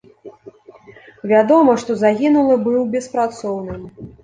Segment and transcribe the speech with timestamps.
[1.33, 3.89] Вядома, што загінулы быў беспрацоўным.